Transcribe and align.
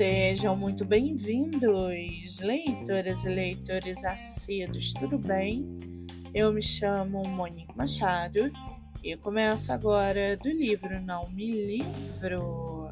Sejam 0.00 0.56
muito 0.56 0.82
bem-vindos, 0.82 2.38
leitoras 2.38 3.26
e 3.26 3.28
leitores 3.28 4.02
assíduos, 4.02 4.94
tudo 4.94 5.18
bem? 5.18 5.78
Eu 6.32 6.50
me 6.54 6.62
chamo 6.62 7.22
Monique 7.28 7.76
Machado 7.76 8.50
e 9.04 9.14
começo 9.18 9.70
agora 9.70 10.38
do 10.38 10.48
livro 10.48 10.98
Não 11.02 11.28
Me 11.32 11.50
Livro. 11.50 12.90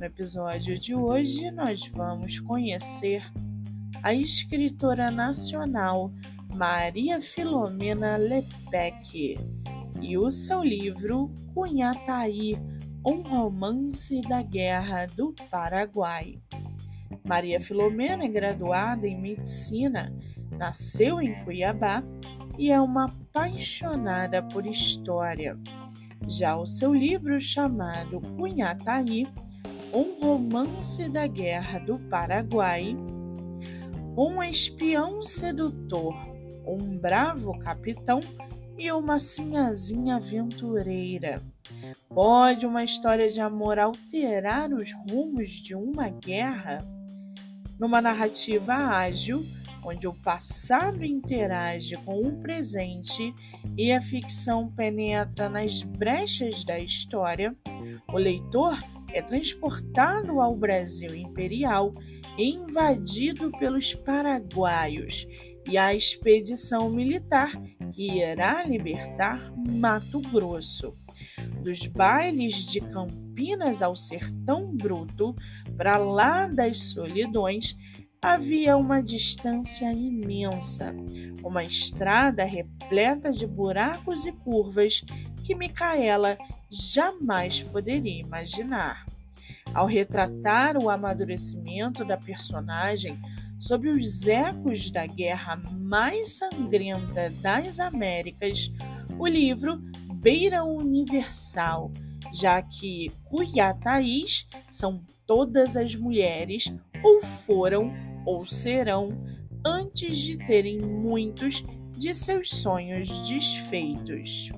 No 0.00 0.04
episódio 0.04 0.76
de 0.76 0.96
hoje, 0.96 1.48
nós 1.52 1.86
vamos 1.86 2.40
conhecer 2.40 3.22
a 4.02 4.12
escritora 4.12 5.12
nacional 5.12 6.10
Maria 6.56 7.22
Filomena 7.22 8.16
Lepec 8.16 9.38
e 10.00 10.18
o 10.18 10.28
seu 10.28 10.64
livro 10.64 11.32
Cunhataí 11.54 12.58
um 13.04 13.20
romance 13.22 14.20
da 14.22 14.42
Guerra 14.42 15.06
do 15.06 15.34
Paraguai. 15.50 16.38
Maria 17.24 17.60
Filomena 17.60 18.24
é 18.24 18.28
graduada 18.28 19.08
em 19.08 19.20
medicina, 19.20 20.12
nasceu 20.52 21.20
em 21.20 21.34
Cuiabá 21.44 22.02
e 22.56 22.70
é 22.70 22.80
uma 22.80 23.06
apaixonada 23.06 24.42
por 24.42 24.66
história. 24.66 25.58
Já 26.28 26.56
o 26.56 26.64
seu 26.64 26.94
livro 26.94 27.40
chamado 27.40 28.20
Cunhataí, 28.36 29.26
um 29.92 30.20
romance 30.24 31.08
da 31.08 31.26
Guerra 31.26 31.80
do 31.80 31.98
Paraguai, 32.08 32.96
um 34.16 34.40
espião 34.42 35.22
sedutor, 35.22 36.14
um 36.64 36.96
bravo 36.98 37.58
capitão 37.58 38.20
e 38.78 38.90
uma 38.90 39.18
sinhazinha 39.18 40.16
aventureira 40.16 41.40
Pode 42.08 42.66
uma 42.66 42.84
história 42.84 43.30
de 43.30 43.40
amor 43.40 43.78
alterar 43.78 44.72
os 44.72 44.92
rumos 44.92 45.50
de 45.50 45.74
uma 45.74 46.08
guerra? 46.08 46.78
Numa 47.78 48.00
narrativa 48.00 48.74
ágil, 48.74 49.44
onde 49.84 50.06
o 50.06 50.12
passado 50.12 51.04
interage 51.04 51.96
com 52.04 52.20
o 52.20 52.40
presente 52.40 53.34
e 53.76 53.90
a 53.90 54.00
ficção 54.00 54.68
penetra 54.68 55.48
nas 55.48 55.82
brechas 55.82 56.64
da 56.64 56.78
história, 56.78 57.56
o 58.12 58.18
leitor 58.18 58.78
é 59.12 59.22
transportado 59.22 60.40
ao 60.40 60.54
Brasil 60.54 61.14
imperial 61.14 61.92
invadido 62.38 63.50
pelos 63.58 63.94
paraguaios 63.94 65.26
e 65.68 65.78
a 65.78 65.94
expedição 65.94 66.90
militar 66.90 67.50
que 67.92 68.20
irá 68.20 68.64
libertar 68.64 69.52
Mato 69.56 70.20
Grosso 70.20 70.96
dos 71.62 71.86
bailes 71.86 72.66
de 72.66 72.80
Campinas 72.80 73.82
ao 73.82 73.96
sertão 73.96 74.74
bruto, 74.76 75.34
para 75.76 75.96
lá 75.96 76.46
das 76.46 76.78
solidões, 76.78 77.76
havia 78.20 78.76
uma 78.76 79.02
distância 79.02 79.92
imensa, 79.92 80.94
uma 81.42 81.62
estrada 81.62 82.44
repleta 82.44 83.32
de 83.32 83.46
buracos 83.46 84.26
e 84.26 84.32
curvas 84.32 85.02
que 85.44 85.54
Micaela 85.54 86.36
jamais 86.70 87.62
poderia 87.62 88.20
imaginar. 88.20 89.06
Ao 89.74 89.86
retratar 89.86 90.76
o 90.76 90.90
amadurecimento 90.90 92.04
da 92.04 92.16
personagem 92.16 93.18
sob 93.58 93.88
os 93.88 94.26
ecos 94.26 94.90
da 94.90 95.06
guerra 95.06 95.56
mais 95.56 96.38
sangrenta 96.38 97.30
das 97.40 97.80
Américas, 97.80 98.70
o 99.18 99.26
livro 99.26 99.80
beira 100.14 100.64
universal, 100.64 101.90
já 102.32 102.60
que 102.60 103.10
Cuiataís 103.24 104.48
são 104.68 105.04
todas 105.26 105.76
as 105.76 105.94
mulheres, 105.94 106.74
ou 107.02 107.22
foram 107.22 107.92
ou 108.24 108.44
serão, 108.44 109.10
antes 109.64 110.18
de 110.18 110.38
terem 110.38 110.80
muitos 110.80 111.64
de 111.96 112.14
seus 112.14 112.50
sonhos 112.50 113.28
desfeitos. 113.28 114.50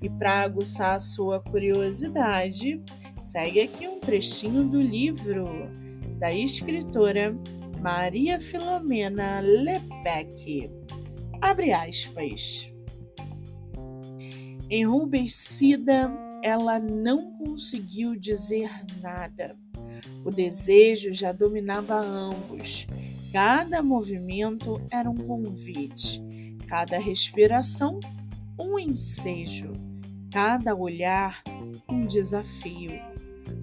E 0.00 0.08
para 0.08 0.42
aguçar 0.42 0.94
a 0.94 1.00
sua 1.00 1.40
curiosidade, 1.40 2.80
segue 3.28 3.60
aqui 3.60 3.86
um 3.86 4.00
trechinho 4.00 4.64
do 4.64 4.80
livro 4.80 5.44
da 6.18 6.32
escritora 6.32 7.36
Maria 7.78 8.40
Filomena 8.40 9.40
Lepec. 9.40 10.70
Abre 11.38 11.70
aspas. 11.74 12.72
Enrubescida, 14.70 16.10
ela 16.42 16.78
não 16.78 17.32
conseguiu 17.32 18.16
dizer 18.16 18.70
nada. 19.02 19.54
O 20.24 20.30
desejo 20.30 21.12
já 21.12 21.30
dominava 21.30 22.00
ambos. 22.00 22.86
Cada 23.30 23.82
movimento 23.82 24.80
era 24.90 25.08
um 25.10 25.14
convite, 25.14 26.24
cada 26.66 26.98
respiração, 26.98 28.00
um 28.58 28.78
ensejo, 28.78 29.74
cada 30.32 30.74
olhar, 30.74 31.42
um 31.86 32.06
desafio. 32.06 33.07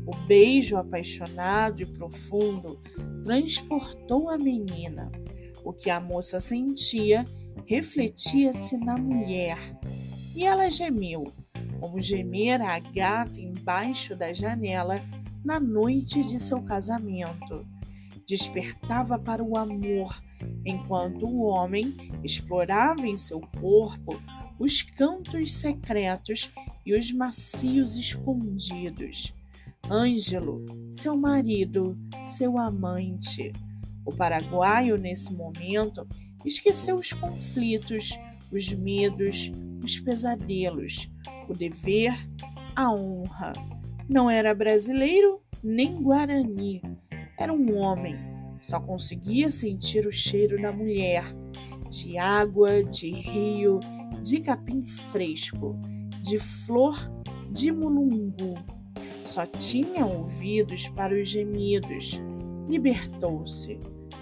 O 0.06 0.16
beijo 0.28 0.78
apaixonado 0.78 1.82
e 1.82 1.86
profundo 1.86 2.80
transportou 3.24 4.30
a 4.30 4.38
menina. 4.38 5.12
O 5.64 5.74
que 5.74 5.90
a 5.90 6.00
moça 6.00 6.40
sentia 6.40 7.26
refletia-se 7.66 8.78
na 8.78 8.98
mulher 8.98 9.58
e 10.36 10.44
ela 10.44 10.70
gemeu, 10.70 11.24
como 11.80 12.00
gemera 12.00 12.76
a 12.76 12.80
gata 12.80 13.40
embaixo 13.40 14.16
da 14.16 14.34
janela 14.34 14.96
na 15.44 15.60
noite 15.60 16.24
de 16.24 16.40
seu 16.40 16.62
casamento. 16.62 17.66
Despertava 18.28 19.18
para 19.18 19.44
o 19.44 19.58
amor, 19.58 20.22
enquanto 20.66 21.26
o 21.26 21.44
homem 21.44 21.96
explorava 22.24 23.08
em 23.08 23.16
seu 23.16 23.40
corpo 23.62 24.20
os 24.60 24.82
cantos 24.82 25.54
secretos 25.54 26.52
e 26.86 26.96
os 26.96 27.12
macios 27.12 27.96
escondidos. 27.96 29.34
Ângelo, 29.90 30.66
seu 30.90 31.16
marido, 31.16 31.98
seu 32.24 32.58
amante. 32.58 33.54
O 34.06 34.12
paraguaio, 34.12 34.98
nesse 34.98 35.34
momento, 35.34 36.08
esqueceu 36.44 36.96
os 36.96 37.14
conflitos, 37.14 38.18
os 38.52 38.74
medos, 38.74 39.52
os 39.84 40.00
pesadelos, 40.00 41.10
o 41.48 41.54
dever, 41.54 42.14
a 42.76 42.92
honra. 42.92 43.54
Não 44.08 44.30
era 44.30 44.54
brasileiro 44.54 45.42
nem 45.64 46.02
guarani, 46.02 46.82
era 47.38 47.54
um 47.54 47.78
homem. 47.78 48.16
Só 48.62 48.80
conseguia 48.80 49.50
sentir 49.50 50.08
o 50.08 50.12
cheiro 50.12 50.60
da 50.60 50.72
mulher, 50.72 51.24
de 51.90 52.18
água, 52.18 52.84
de 52.84 53.10
rio, 53.12 53.80
de 54.24 54.40
capim 54.40 54.84
fresco, 54.84 55.80
de 56.22 56.40
flor 56.40 56.96
de 57.52 57.72
mulungu. 57.72 58.56
Só 59.26 59.46
tinha 59.46 60.06
ouvidos 60.06 60.88
para 60.90 61.20
os 61.20 61.28
gemidos. 61.28 62.22
Libertou-se, 62.68 63.80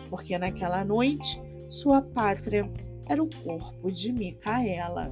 porque 0.09 0.37
naquela 0.37 0.83
noite 0.83 1.39
sua 1.69 2.01
pátria 2.01 2.71
era 3.07 3.21
o 3.21 3.29
corpo 3.43 3.91
de 3.91 4.13
Micaela. 4.13 5.11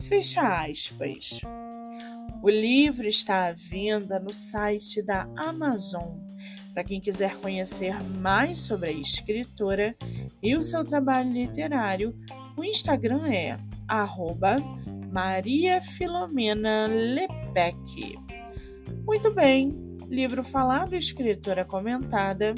Fecha 0.00 0.64
aspas. 0.64 1.40
O 2.42 2.50
livro 2.50 3.08
está 3.08 3.46
à 3.46 3.52
venda 3.52 4.18
no 4.18 4.34
site 4.34 5.00
da 5.00 5.28
Amazon. 5.36 6.18
Para 6.74 6.82
quem 6.82 7.00
quiser 7.00 7.36
conhecer 7.36 7.94
mais 8.18 8.60
sobre 8.60 8.90
a 8.90 8.92
escritora 8.92 9.96
e 10.42 10.56
o 10.56 10.62
seu 10.62 10.84
trabalho 10.84 11.32
literário, 11.32 12.14
o 12.58 12.64
Instagram 12.64 13.28
é 13.28 13.56
Maria 15.12 15.80
Filomena 15.80 16.86
Lepec. 16.88 18.18
Muito 19.04 19.30
bem, 19.32 19.70
livro 20.08 20.42
falado, 20.42 20.96
escritora 20.96 21.64
comentada 21.64 22.54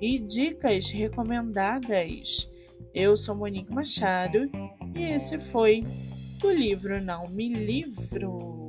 e 0.00 0.18
dicas 0.18 0.90
recomendadas. 0.90 2.50
Eu 2.94 3.16
sou 3.16 3.36
Monique 3.36 3.72
Machado 3.72 4.50
e 4.96 5.02
esse 5.02 5.38
foi 5.38 5.84
do 6.38 6.50
livro 6.50 7.02
Não 7.02 7.28
Me 7.28 7.52
Livro. 7.52 8.66